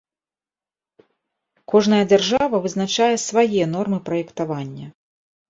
[1.73, 4.87] Кожная дзяржава вызначае свае нормы праектавання.